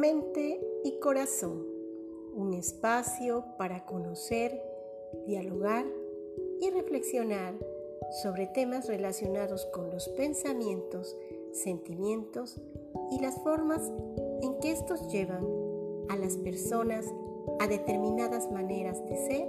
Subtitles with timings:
[0.00, 1.62] Mente y corazón,
[2.34, 4.58] un espacio para conocer,
[5.26, 5.84] dialogar
[6.58, 7.52] y reflexionar
[8.22, 11.18] sobre temas relacionados con los pensamientos,
[11.52, 12.62] sentimientos
[13.10, 13.92] y las formas
[14.40, 15.46] en que estos llevan
[16.08, 17.04] a las personas
[17.58, 19.48] a determinadas maneras de ser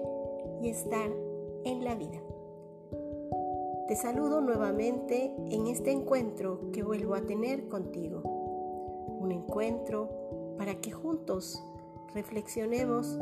[0.61, 1.09] y estar
[1.63, 2.21] en la vida.
[3.87, 8.21] Te saludo nuevamente en este encuentro que vuelvo a tener contigo.
[9.21, 11.63] Un encuentro para que juntos
[12.13, 13.17] reflexionemos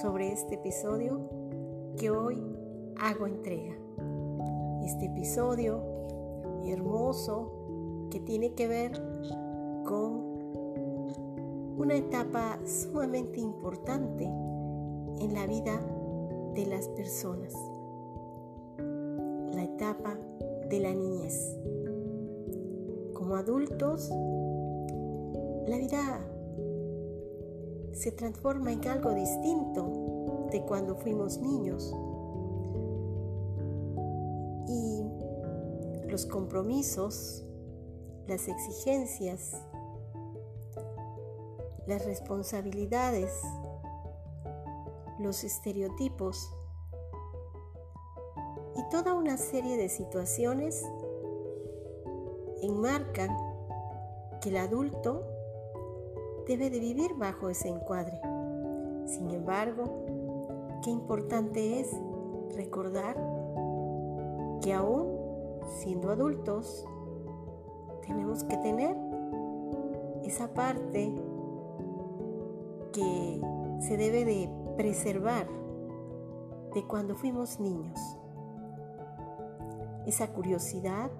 [0.00, 1.20] sobre este episodio
[1.96, 2.42] que hoy
[3.00, 3.74] hago entrega.
[4.84, 5.82] Este episodio
[6.64, 8.92] hermoso que tiene que ver
[9.84, 10.28] con
[11.78, 15.80] una etapa sumamente importante en la vida
[16.54, 17.54] de las personas,
[19.52, 20.18] la etapa
[20.68, 21.56] de la niñez.
[23.14, 24.10] Como adultos,
[25.66, 26.20] la vida
[27.98, 31.92] se transforma en algo distinto de cuando fuimos niños.
[34.68, 35.02] Y
[36.08, 37.44] los compromisos,
[38.28, 39.52] las exigencias,
[41.88, 43.32] las responsabilidades,
[45.18, 46.54] los estereotipos
[48.76, 50.84] y toda una serie de situaciones
[52.62, 53.36] enmarcan
[54.40, 55.37] que el adulto
[56.48, 58.18] debe de vivir bajo ese encuadre.
[59.04, 60.06] Sin embargo,
[60.82, 61.94] qué importante es
[62.56, 63.16] recordar
[64.62, 65.06] que aún
[65.78, 66.86] siendo adultos
[68.06, 68.96] tenemos que tener
[70.24, 71.14] esa parte
[72.92, 73.40] que
[73.80, 75.46] se debe de preservar
[76.74, 77.98] de cuando fuimos niños.
[80.06, 81.10] Esa curiosidad,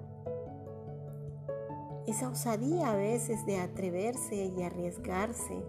[2.07, 5.63] esa osadía a veces de atreverse y arriesgarse,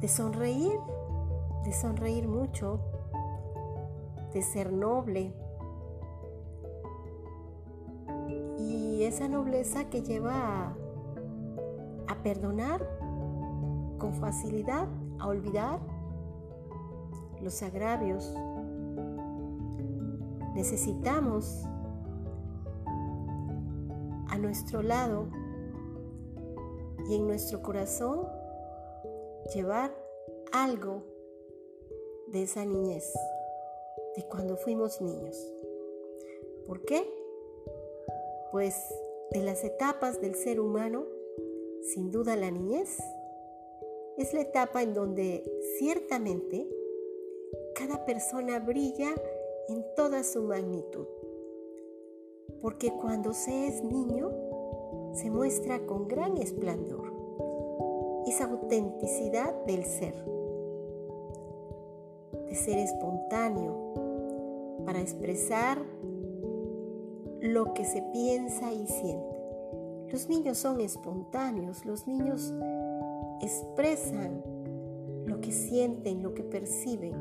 [0.00, 0.78] de sonreír,
[1.64, 2.80] de sonreír mucho,
[4.32, 5.32] de ser noble.
[8.58, 10.76] Y esa nobleza que lleva a,
[12.08, 12.80] a perdonar
[13.98, 14.88] con facilidad
[15.18, 15.80] a olvidar
[17.42, 18.34] los agravios.
[20.54, 21.66] Necesitamos
[24.38, 25.28] nuestro lado
[27.08, 28.26] y en nuestro corazón
[29.54, 29.94] llevar
[30.52, 31.02] algo
[32.28, 33.12] de esa niñez,
[34.16, 35.36] de cuando fuimos niños.
[36.66, 37.08] ¿Por qué?
[38.52, 38.74] Pues
[39.30, 41.06] de las etapas del ser humano,
[41.82, 42.98] sin duda la niñez
[44.18, 45.44] es la etapa en donde
[45.78, 46.68] ciertamente
[47.74, 49.14] cada persona brilla
[49.68, 51.06] en toda su magnitud.
[52.60, 54.30] Porque cuando se es niño,
[55.12, 57.12] se muestra con gran esplendor
[58.26, 60.14] esa autenticidad del ser,
[62.48, 63.94] de ser espontáneo,
[64.84, 65.82] para expresar
[67.40, 69.36] lo que se piensa y siente.
[70.10, 72.52] Los niños son espontáneos, los niños
[73.40, 74.42] expresan
[75.26, 77.12] lo que sienten, lo que perciben,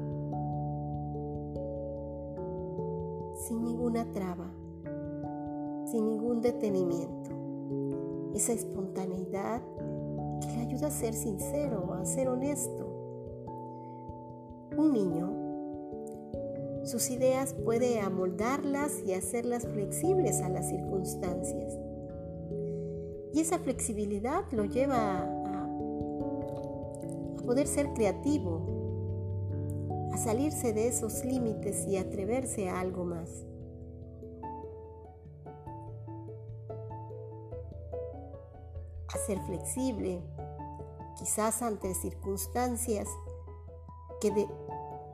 [3.36, 4.50] sin ninguna traba,
[5.92, 7.32] sin ningún detenimiento.
[8.34, 9.62] Esa espontaneidad
[10.42, 12.86] que le ayuda a ser sincero, a ser honesto.
[14.78, 15.48] Un niño,
[16.84, 21.78] sus ideas puede amoldarlas y hacerlas flexibles a las circunstancias.
[23.34, 25.68] Y esa flexibilidad lo lleva a
[27.46, 28.62] poder ser creativo,
[30.12, 33.46] a salirse de esos límites y atreverse a algo más.
[39.14, 40.22] A ser flexible,
[41.18, 43.08] quizás ante circunstancias
[44.20, 44.48] que,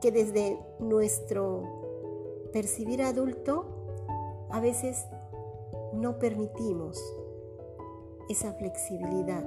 [0.00, 1.62] que desde nuestro
[2.52, 3.66] percibir adulto
[4.50, 5.06] a veces
[5.92, 7.02] no permitimos
[8.28, 9.44] esa flexibilidad.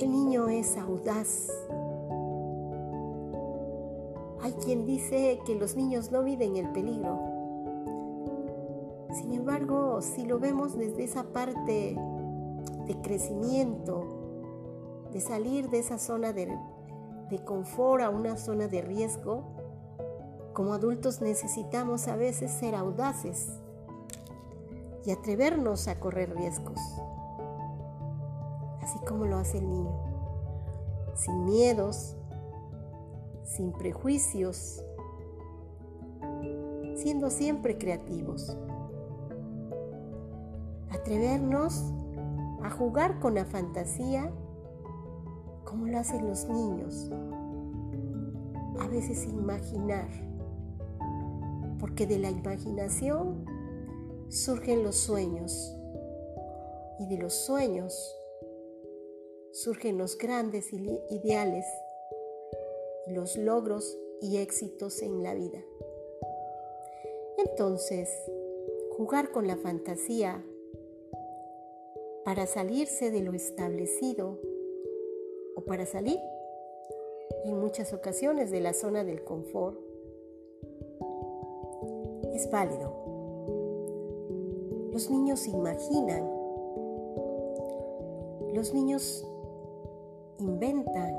[0.00, 1.48] El niño es audaz.
[4.40, 7.27] Hay quien dice que los niños no viven el peligro.
[9.18, 11.96] Sin embargo, si lo vemos desde esa parte
[12.86, 14.04] de crecimiento,
[15.12, 16.56] de salir de esa zona de,
[17.30, 19.44] de confort a una zona de riesgo,
[20.52, 23.48] como adultos necesitamos a veces ser audaces
[25.04, 26.80] y atrevernos a correr riesgos
[28.88, 29.92] así como lo hace el niño,
[31.14, 32.16] sin miedos,
[33.44, 34.82] sin prejuicios,
[36.96, 38.56] siendo siempre creativos.
[41.08, 41.84] Atrevernos
[42.62, 44.30] a jugar con la fantasía
[45.64, 47.10] como lo hacen los niños.
[48.78, 50.06] A veces imaginar,
[51.80, 53.46] porque de la imaginación
[54.28, 55.74] surgen los sueños
[56.98, 58.14] y de los sueños
[59.52, 61.64] surgen los grandes ideales,
[63.06, 65.64] los logros y éxitos en la vida.
[67.38, 68.10] Entonces,
[68.90, 70.44] jugar con la fantasía
[72.28, 74.38] para salirse de lo establecido
[75.56, 76.18] o para salir
[77.46, 79.80] en muchas ocasiones de la zona del confort
[82.34, 82.92] es válido.
[84.92, 86.30] Los niños imaginan,
[88.52, 89.26] los niños
[90.38, 91.14] inventan,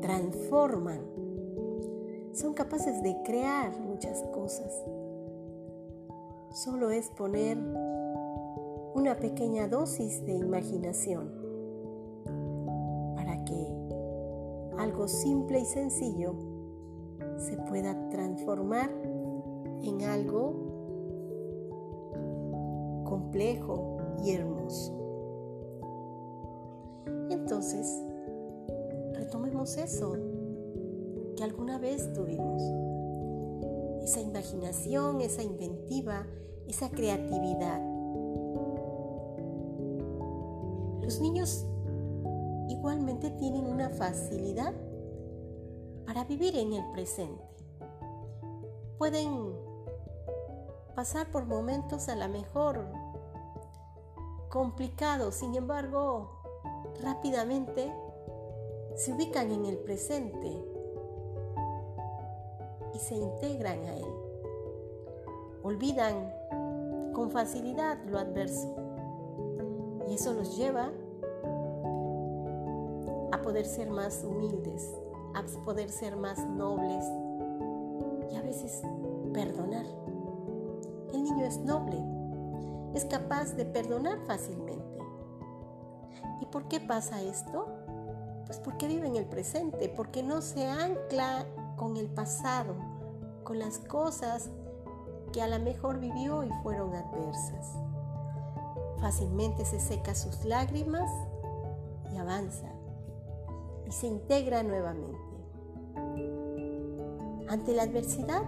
[0.00, 1.02] transforman,
[2.32, 4.72] son capaces de crear muchas cosas.
[6.50, 7.58] Solo es poner
[9.08, 11.30] una pequeña dosis de imaginación
[13.16, 13.66] para que
[14.76, 16.34] algo simple y sencillo
[17.38, 18.90] se pueda transformar
[19.82, 20.52] en algo
[23.04, 24.92] complejo y hermoso.
[27.30, 28.04] Entonces,
[29.14, 30.18] retomemos eso
[31.34, 32.62] que alguna vez tuvimos.
[34.02, 36.26] Esa imaginación, esa inventiva,
[36.66, 37.87] esa creatividad
[41.08, 41.64] Los niños
[42.68, 44.74] igualmente tienen una facilidad
[46.04, 47.42] para vivir en el presente.
[48.98, 49.54] Pueden
[50.94, 52.84] pasar por momentos a lo mejor
[54.50, 56.28] complicados, sin embargo,
[57.02, 57.90] rápidamente
[58.94, 60.62] se ubican en el presente
[62.92, 64.14] y se integran a él.
[65.62, 66.30] Olvidan
[67.14, 68.97] con facilidad lo adverso
[70.08, 70.90] y eso los lleva
[73.32, 74.90] a poder ser más humildes,
[75.34, 77.04] a poder ser más nobles
[78.30, 78.82] y a veces
[79.32, 79.84] perdonar.
[81.12, 82.02] El niño es noble,
[82.94, 84.98] es capaz de perdonar fácilmente.
[86.40, 87.66] ¿Y por qué pasa esto?
[88.46, 91.46] Pues porque vive en el presente, porque no se ancla
[91.76, 92.74] con el pasado,
[93.44, 94.50] con las cosas
[95.32, 97.76] que a lo mejor vivió y fueron adversas.
[99.00, 101.10] Fácilmente se seca sus lágrimas
[102.12, 102.68] y avanza
[103.86, 105.18] y se integra nuevamente.
[107.48, 108.42] Ante la adversidad,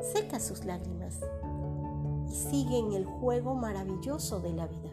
[0.00, 1.20] seca sus lágrimas
[2.28, 4.90] y sigue en el juego maravilloso de la vida.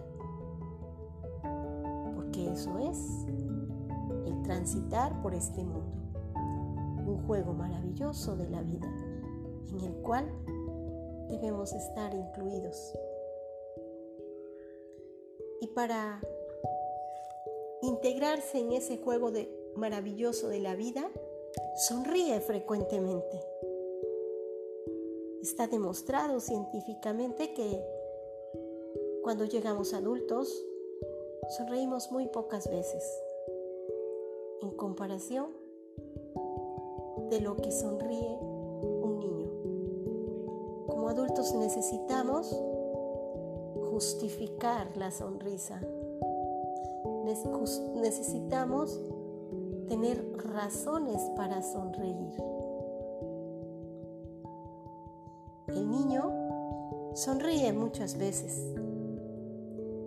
[2.16, 3.26] Porque eso es
[4.26, 5.96] el transitar por este mundo.
[7.08, 8.88] Un juego maravilloso de la vida
[9.70, 10.30] en el cual
[11.30, 12.94] debemos estar incluidos
[15.62, 16.22] y para
[17.82, 21.10] integrarse en ese juego de, maravilloso de la vida,
[21.76, 23.40] sonríe frecuentemente.
[25.42, 27.82] Está demostrado científicamente que
[29.24, 30.66] cuando llegamos adultos,
[31.58, 33.04] sonreímos muy pocas veces
[34.62, 35.48] en comparación
[37.30, 39.50] de lo que sonríe un niño.
[40.88, 42.54] Como adultos necesitamos
[44.00, 45.82] justificar la sonrisa.
[47.96, 48.98] Necesitamos
[49.90, 52.34] tener razones para sonreír.
[55.68, 56.32] El niño
[57.14, 58.74] sonríe muchas veces.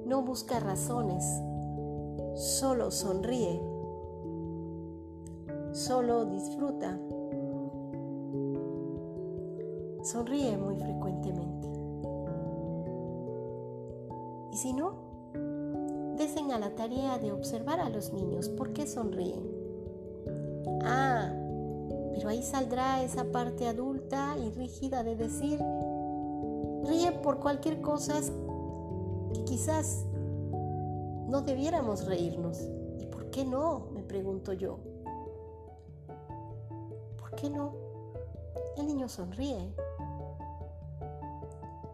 [0.07, 1.23] No busca razones,
[2.35, 3.61] solo sonríe,
[5.73, 6.99] solo disfruta.
[10.03, 11.82] Sonríe muy frecuentemente.
[14.63, 14.93] Si no,
[16.17, 19.43] desen a la tarea de observar a los niños por qué sonríen.
[20.85, 21.33] Ah,
[22.15, 25.59] pero ahí saldrá esa parte adulta y rígida de decir,
[26.85, 28.21] ríe por cualquier cosa
[29.35, 30.07] que quizás
[31.27, 32.61] no debiéramos reírnos.
[33.01, 33.89] ¿Y por qué no?
[33.93, 34.79] Me pregunto yo.
[37.19, 37.73] ¿Por qué no?
[38.77, 39.75] El niño sonríe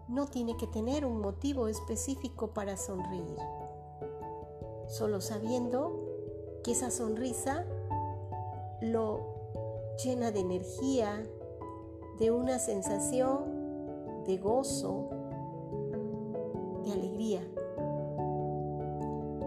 [0.09, 3.37] no tiene que tener un motivo específico para sonreír,
[4.87, 5.93] solo sabiendo
[6.65, 7.67] que esa sonrisa
[8.81, 9.21] lo
[10.03, 11.23] llena de energía,
[12.19, 15.11] de una sensación de gozo,
[16.85, 17.43] de alegría.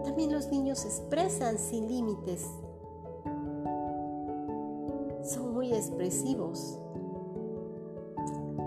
[0.04, 2.46] También los niños expresan sin límites.
[5.24, 6.78] Son muy expresivos.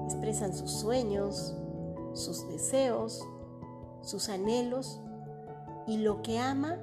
[0.05, 1.55] Expresan sus sueños,
[2.15, 3.27] sus deseos,
[4.01, 4.99] sus anhelos
[5.85, 6.77] y lo que ama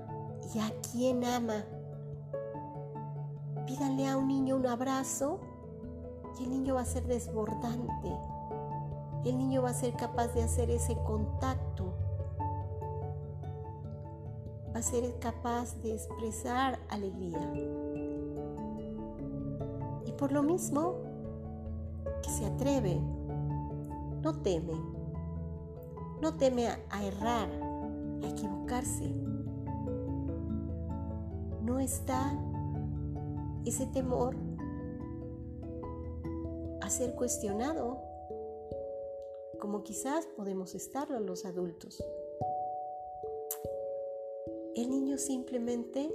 [0.54, 1.64] y a quién ama.
[3.66, 5.40] Pídanle a un niño un abrazo
[6.38, 8.12] y el niño va a ser desbordante.
[9.24, 11.94] El niño va a ser capaz de hacer ese contacto.
[14.74, 17.52] Va a ser capaz de expresar alegría.
[20.06, 20.96] Y por lo mismo
[22.22, 23.00] que se atreve,
[24.22, 24.91] no teme,
[26.22, 27.50] no teme a, errar,
[28.22, 29.08] a equivocarse.
[31.62, 32.32] No está
[33.66, 34.36] ese temor
[36.80, 38.00] a ser cuestionado
[39.58, 42.00] como quizás podemos estarlo los adultos.
[44.76, 46.08] El niño simplemente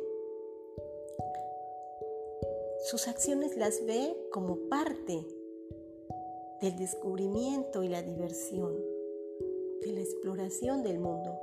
[2.86, 5.28] sus acciones las ve como parte
[6.62, 8.74] del descubrimiento y la diversión,
[9.88, 11.40] de la exploración del mundo.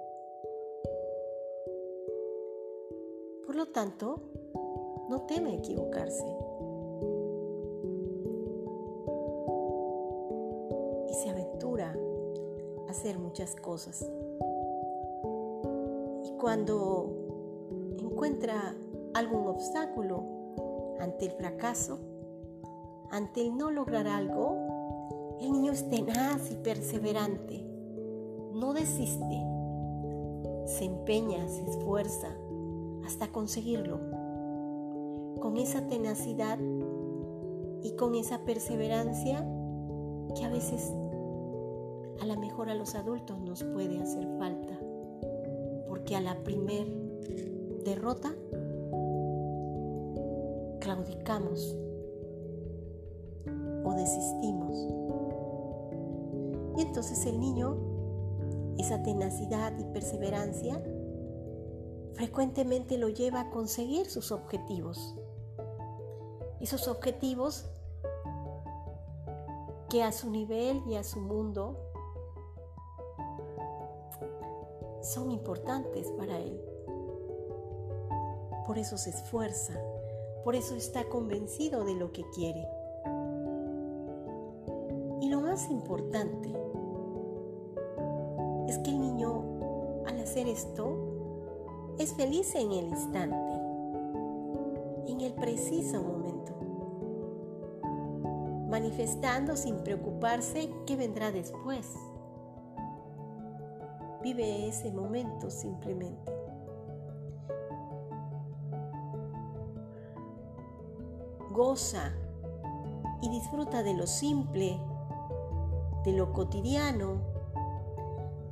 [3.46, 4.20] Por lo tanto,
[5.08, 6.26] no teme equivocarse.
[11.08, 11.96] Y se aventura
[12.86, 14.06] a hacer muchas cosas.
[16.24, 17.10] Y cuando
[17.98, 18.74] encuentra
[19.14, 20.22] algún obstáculo
[21.00, 21.98] ante el fracaso,
[23.10, 27.73] ante el no lograr algo, el niño es tenaz y perseverante.
[28.74, 29.40] Desiste.
[30.66, 32.28] Se empeña, se esfuerza
[33.06, 34.00] hasta conseguirlo
[35.40, 36.58] con esa tenacidad
[37.82, 39.46] y con esa perseverancia
[40.36, 40.92] que a veces
[42.20, 44.78] a lo mejor a los adultos nos puede hacer falta,
[45.88, 46.86] porque a la primer
[47.84, 48.34] derrota
[50.80, 51.76] claudicamos
[53.84, 54.76] o desistimos.
[56.76, 57.93] Y entonces el niño,
[58.78, 60.82] esa tenacidad y perseverancia,
[62.14, 65.16] frecuentemente lo lleva a conseguir sus objetivos
[66.64, 67.66] esos objetivos
[69.90, 71.76] que a su nivel y a su mundo
[75.02, 76.58] son importantes para él.
[78.66, 79.78] Por eso se esfuerza,
[80.42, 82.66] por eso está convencido de lo que quiere.
[85.20, 86.50] Y lo más importante
[88.74, 89.44] es que el niño
[90.06, 93.54] al hacer esto es feliz en el instante,
[95.06, 96.34] en el preciso momento
[98.68, 101.94] manifestando sin preocuparse qué vendrá después.
[104.20, 106.32] Vive ese momento simplemente.
[111.52, 112.12] Goza
[113.22, 114.76] y disfruta de lo simple,
[116.04, 117.33] de lo cotidiano,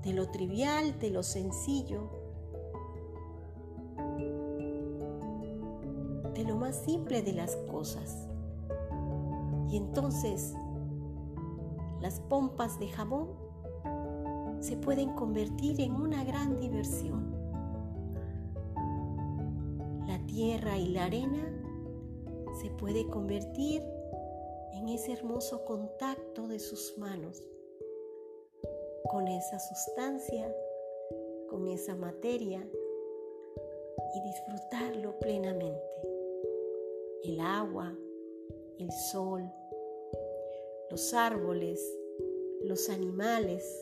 [0.03, 2.11] de lo trivial, de lo sencillo,
[6.35, 8.29] de lo más simple de las cosas.
[9.71, 10.55] Y entonces
[12.01, 13.29] las pompas de jabón
[14.61, 17.33] se pueden convertir en una gran diversión.
[20.07, 21.49] La tierra y la arena
[22.61, 23.83] se puede convertir
[24.75, 27.43] en ese hermoso contacto de sus manos
[29.11, 30.55] con esa sustancia,
[31.49, 32.67] con esa materia
[34.15, 35.83] y disfrutarlo plenamente.
[37.25, 37.97] El agua,
[38.79, 39.45] el sol,
[40.91, 41.81] los árboles,
[42.63, 43.81] los animales,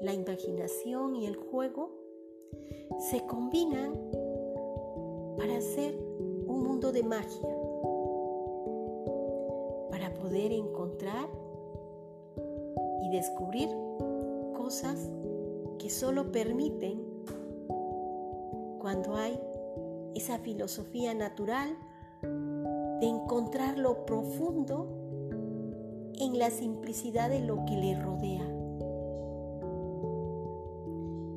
[0.00, 1.90] la imaginación y el juego
[3.10, 3.92] se combinan
[5.36, 7.56] para hacer un mundo de magia,
[9.90, 11.28] para poder encontrar
[13.06, 13.68] y descubrir
[14.56, 15.10] cosas
[15.78, 17.00] que solo permiten
[18.80, 19.38] cuando hay
[20.14, 21.76] esa filosofía natural
[22.22, 24.88] de encontrar lo profundo
[26.18, 28.46] en la simplicidad de lo que le rodea.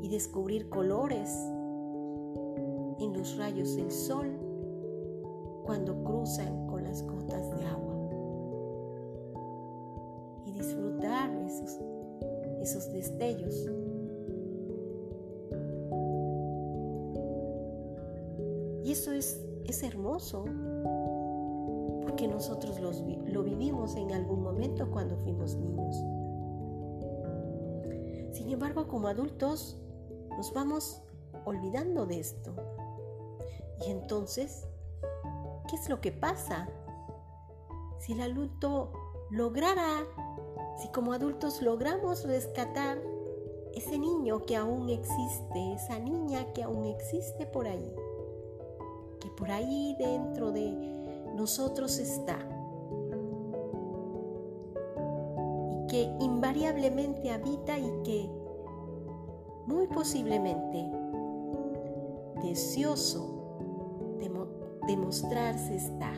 [0.02, 1.30] Y descubrir colores
[3.00, 4.32] en los rayos del sol
[5.66, 7.88] cuando cruzan con las gotas de agua
[13.20, 13.70] esos destellos.
[18.84, 20.46] Y eso es, es hermoso
[22.18, 25.96] que nosotros lo vivimos en algún momento cuando fuimos niños.
[28.34, 29.78] Sin embargo, como adultos
[30.32, 31.02] nos vamos
[31.46, 32.56] olvidando de esto.
[33.86, 34.68] Y entonces,
[35.70, 36.68] ¿qué es lo que pasa?
[38.00, 38.92] Si el adulto
[39.30, 40.04] lograra,
[40.78, 43.02] si como adultos logramos rescatar
[43.76, 47.94] ese niño que aún existe, esa niña que aún existe por ahí,
[49.20, 50.72] que por ahí dentro de
[51.36, 52.38] nosotros está
[55.72, 58.30] y que invariablemente habita y que
[59.66, 60.90] muy posiblemente
[62.42, 63.36] deseoso
[64.88, 66.12] de, mostrarse está,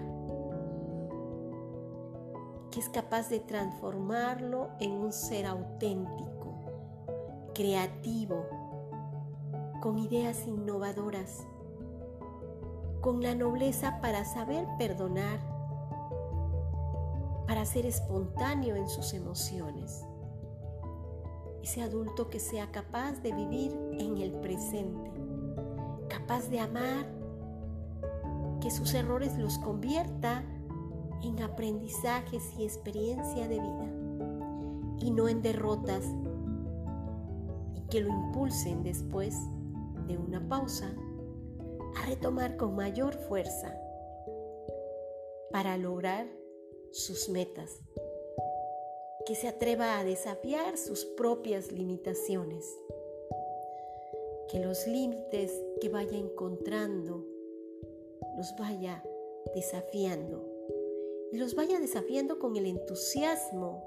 [2.72, 6.31] que es capaz de transformarlo en un ser auténtico,
[7.54, 8.46] creativo,
[9.82, 11.46] con ideas innovadoras,
[13.02, 15.40] con la nobleza para saber perdonar,
[17.48, 20.06] para ser espontáneo en sus emociones.
[21.64, 25.12] Ese adulto que sea capaz de vivir en el presente,
[26.10, 27.06] capaz de amar,
[28.62, 30.44] que sus errores los convierta
[31.24, 34.02] en aprendizajes y experiencia de vida
[35.00, 36.06] y no en derrotas
[37.92, 39.36] que lo impulsen después
[40.08, 40.96] de una pausa
[41.98, 43.78] a retomar con mayor fuerza
[45.52, 46.26] para lograr
[46.92, 47.82] sus metas,
[49.26, 52.66] que se atreva a desafiar sus propias limitaciones,
[54.50, 57.26] que los límites que vaya encontrando
[58.38, 59.04] los vaya
[59.54, 60.48] desafiando
[61.34, 63.84] y los vaya desafiando con el entusiasmo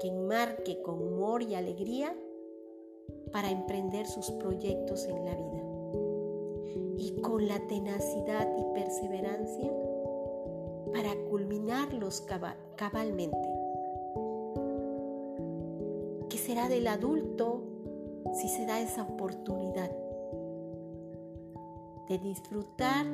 [0.00, 2.16] que enmarque con humor y alegría
[3.32, 5.68] para emprender sus proyectos en la vida
[6.96, 9.72] y con la tenacidad y perseverancia
[10.92, 12.26] para culminarlos
[12.76, 13.48] cabalmente.
[16.28, 17.62] ¿Qué será del adulto
[18.34, 19.90] si se da esa oportunidad
[22.08, 23.06] de disfrutar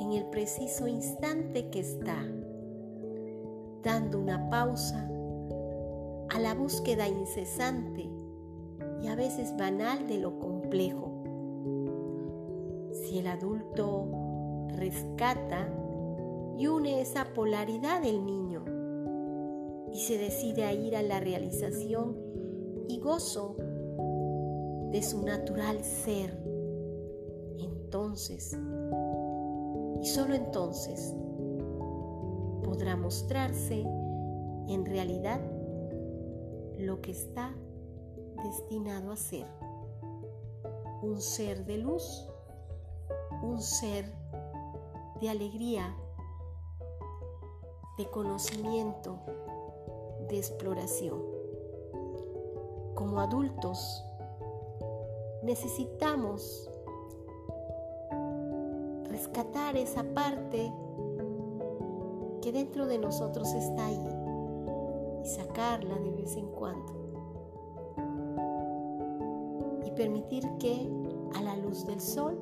[0.00, 2.24] en el preciso instante que está,
[3.82, 5.08] dando una pausa
[6.30, 8.08] a la búsqueda incesante
[9.02, 11.10] y a veces banal de lo complejo?
[12.92, 14.06] Si el adulto
[14.76, 15.68] rescata
[16.56, 18.64] y une esa polaridad del niño
[19.92, 22.16] y se decide a ir a la realización
[22.88, 23.56] y gozo
[24.90, 26.38] de su natural ser,
[27.58, 28.56] entonces,
[30.00, 31.14] y solo entonces,
[32.62, 33.80] podrá mostrarse
[34.68, 35.40] en realidad
[36.78, 37.54] lo que está
[38.42, 39.46] destinado a ser,
[41.02, 42.28] un ser de luz
[43.42, 44.04] un ser
[45.20, 45.94] de alegría,
[47.98, 49.18] de conocimiento,
[50.28, 51.20] de exploración.
[52.94, 54.04] Como adultos
[55.42, 56.70] necesitamos
[59.08, 60.72] rescatar esa parte
[62.40, 64.06] que dentro de nosotros está ahí
[65.24, 67.01] y sacarla de vez en cuando
[69.94, 70.88] permitir que
[71.34, 72.38] a la luz del sol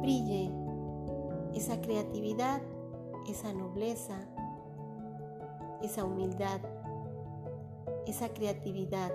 [0.00, 0.52] brille
[1.54, 2.60] esa creatividad,
[3.28, 4.18] esa nobleza,
[5.82, 6.60] esa humildad,
[8.06, 9.10] esa creatividad,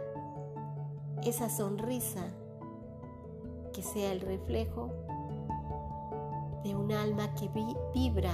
[1.23, 2.25] esa sonrisa
[3.73, 4.89] que sea el reflejo
[6.63, 7.49] de un alma que
[7.93, 8.33] vibra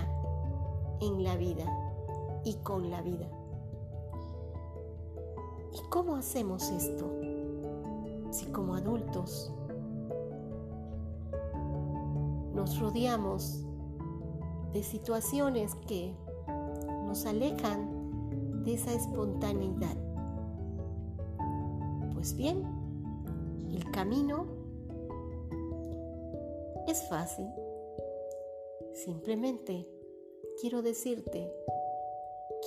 [1.00, 1.66] en la vida
[2.44, 3.28] y con la vida.
[5.74, 7.27] ¿Y cómo hacemos esto?
[8.38, 9.52] Si como adultos
[12.54, 13.66] nos rodeamos
[14.74, 16.16] de situaciones que
[17.08, 19.98] nos alejan de esa espontaneidad.
[22.14, 22.64] Pues bien,
[23.72, 24.46] el camino
[26.88, 27.48] es fácil.
[28.94, 29.90] Simplemente
[30.62, 31.52] quiero decirte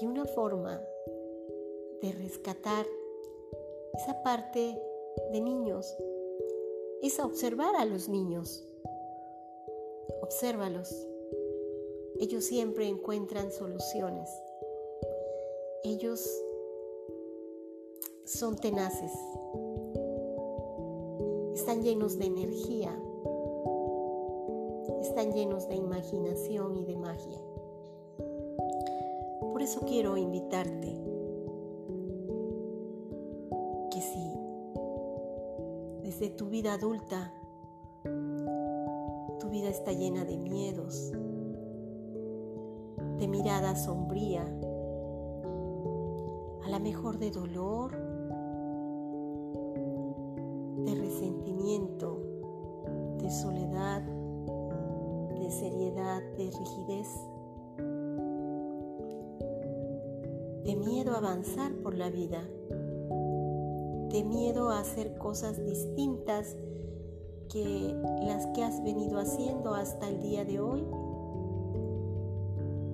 [0.00, 0.80] que una forma
[2.02, 2.84] de rescatar
[3.94, 4.89] esa parte
[5.32, 5.96] de niños
[7.02, 8.66] es observar a los niños
[10.22, 10.94] Obsérvalos.
[12.20, 14.28] Ellos siempre encuentran soluciones.
[15.82, 16.24] Ellos
[18.24, 19.12] son tenaces.
[21.54, 22.96] Están llenos de energía.
[25.00, 27.40] Están llenos de imaginación y de magia.
[29.52, 30.96] Por eso quiero invitarte
[36.20, 37.32] desde tu vida adulta
[39.50, 41.10] vida está llena de miedos,
[43.18, 44.44] de mirada sombría,
[46.64, 47.90] a la mejor de dolor,
[50.84, 52.22] de resentimiento,
[53.18, 57.08] de soledad, de seriedad, de rigidez,
[60.64, 62.48] de miedo a avanzar por la vida.
[64.10, 66.56] De miedo a hacer cosas distintas
[67.48, 70.84] que las que has venido haciendo hasta el día de hoy,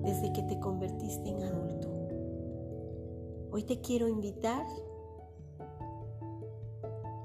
[0.03, 1.87] desde que te convertiste en adulto.
[3.51, 4.65] Hoy te quiero invitar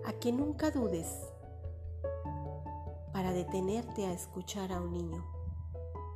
[0.05, 1.28] a que nunca dudes
[3.12, 5.22] para detenerte a escuchar a un niño,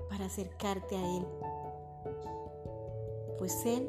[0.08, 1.26] para acercarte a él,
[3.38, 3.86] pues él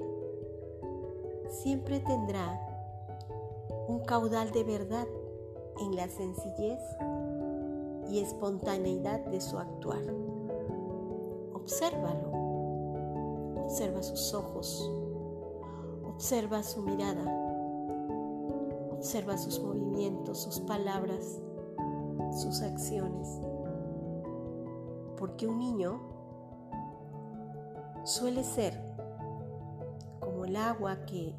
[1.49, 2.66] siempre tendrá
[3.87, 5.07] un caudal de verdad
[5.79, 6.79] en la sencillez
[8.09, 10.03] y espontaneidad de su actuar.
[11.53, 12.31] Obsérvalo,
[13.63, 14.91] observa sus ojos,
[16.05, 17.25] observa su mirada,
[18.91, 21.39] observa sus movimientos, sus palabras,
[22.31, 23.39] sus acciones.
[25.17, 26.01] Porque un niño
[28.03, 28.73] suele ser
[30.19, 31.35] como el agua que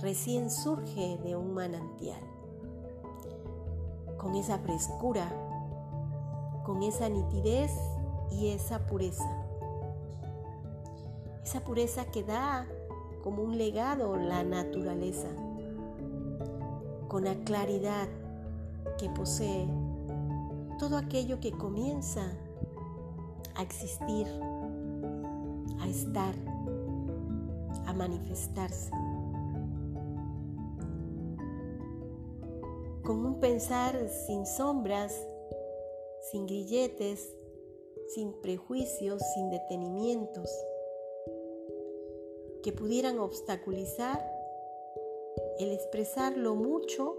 [0.00, 2.20] recién surge de un manantial,
[4.18, 5.28] con esa frescura,
[6.64, 7.72] con esa nitidez
[8.30, 9.28] y esa pureza.
[11.44, 12.66] Esa pureza que da
[13.22, 15.28] como un legado la naturaleza,
[17.08, 18.08] con la claridad
[18.98, 19.68] que posee
[20.78, 22.22] todo aquello que comienza
[23.54, 24.26] a existir,
[25.80, 26.34] a estar,
[27.86, 28.90] a manifestarse.
[33.06, 35.16] Con un pensar sin sombras,
[36.32, 37.32] sin grilletes,
[38.08, 40.50] sin prejuicios, sin detenimientos,
[42.64, 44.20] que pudieran obstaculizar
[45.60, 47.16] el expresar lo mucho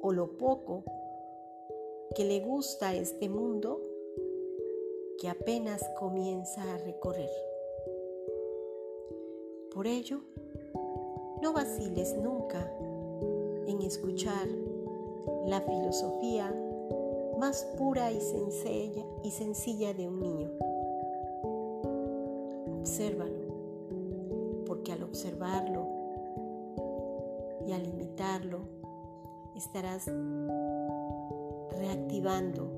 [0.00, 0.84] o lo poco
[2.16, 3.82] que le gusta a este mundo
[5.18, 7.30] que apenas comienza a recorrer.
[9.74, 10.22] Por ello,
[11.42, 12.72] no vaciles nunca
[13.66, 14.48] en escuchar
[15.46, 16.54] la filosofía
[17.38, 20.50] más pura y sencilla, y sencilla de un niño.
[22.80, 25.86] Obsérvalo, porque al observarlo
[27.66, 28.60] y al imitarlo,
[29.54, 30.10] estarás
[31.78, 32.70] reactivando,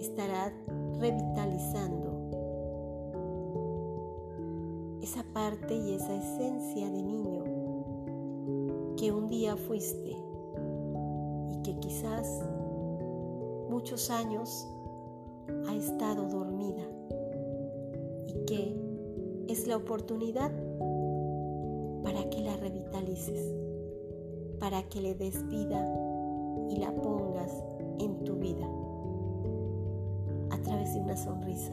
[0.00, 0.52] estarás
[0.98, 2.06] revitalizando
[5.00, 7.44] esa parte y esa esencia de niño
[8.96, 10.25] que un día fuiste
[11.66, 12.44] que quizás
[13.68, 14.68] muchos años
[15.66, 16.84] ha estado dormida
[18.28, 18.76] y que
[19.48, 20.52] es la oportunidad
[22.04, 23.52] para que la revitalices,
[24.60, 25.84] para que le des vida
[26.68, 27.50] y la pongas
[27.98, 28.68] en tu vida
[30.52, 31.72] a través de una sonrisa,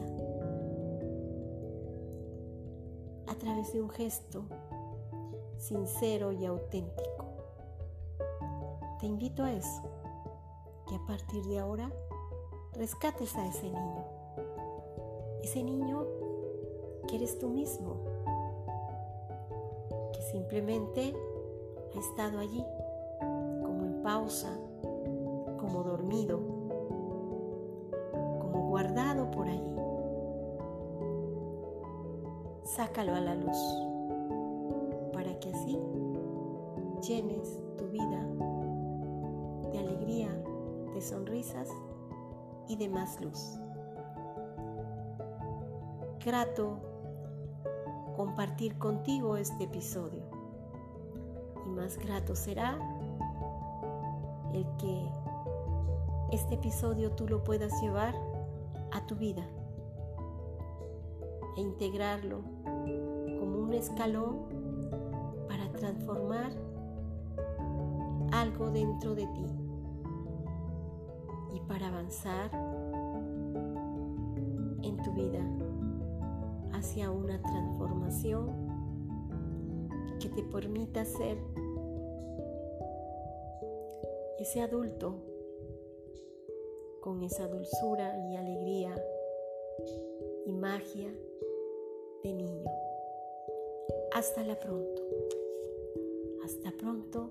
[3.28, 4.42] a través de un gesto
[5.56, 7.23] sincero y auténtico.
[9.04, 9.82] Te invito a eso,
[10.88, 11.92] que a partir de ahora
[12.72, 14.04] rescates a ese niño,
[15.42, 16.06] ese niño
[17.06, 17.96] que eres tú mismo,
[20.14, 21.14] que simplemente
[21.94, 22.64] ha estado allí
[23.20, 24.58] como en pausa,
[25.58, 26.38] como dormido,
[28.40, 29.76] como guardado por allí.
[32.62, 33.58] Sácalo a la luz
[35.12, 35.78] para que así
[37.06, 38.23] llenes tu vida
[41.04, 41.68] sonrisas
[42.68, 43.58] y de más luz.
[46.24, 46.78] Grato
[48.16, 50.22] compartir contigo este episodio
[51.66, 52.78] y más grato será
[54.52, 55.08] el que
[56.32, 58.14] este episodio tú lo puedas llevar
[58.92, 59.44] a tu vida
[61.56, 62.42] e integrarlo
[63.38, 64.38] como un escalón
[65.48, 66.52] para transformar
[68.32, 69.63] algo dentro de ti
[71.68, 72.50] para avanzar
[74.82, 75.40] en tu vida
[76.72, 78.50] hacia una transformación
[80.20, 81.38] que te permita ser
[84.38, 85.16] ese adulto
[87.00, 88.94] con esa dulzura y alegría
[90.46, 91.12] y magia
[92.22, 92.64] de niño.
[94.12, 95.02] Hasta la pronto.
[96.44, 97.30] Hasta pronto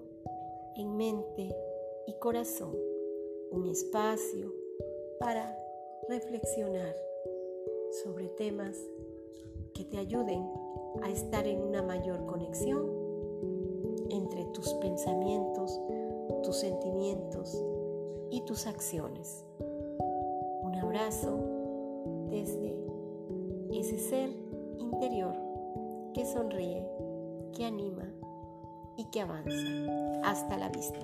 [0.75, 1.55] en mente
[2.07, 2.92] y corazón.
[3.53, 4.51] Un espacio
[5.19, 5.55] para
[6.09, 6.95] reflexionar
[8.03, 8.75] sobre temas
[9.75, 10.43] que te ayuden
[11.03, 12.89] a estar en una mayor conexión
[14.09, 15.79] entre tus pensamientos,
[16.41, 17.63] tus sentimientos
[18.31, 19.45] y tus acciones.
[19.59, 21.37] Un abrazo
[22.31, 22.75] desde
[23.71, 24.31] ese ser
[24.79, 25.35] interior
[26.15, 26.89] que sonríe,
[27.55, 28.11] que anima
[28.97, 30.23] y que avanza.
[30.23, 30.99] Hasta la vista.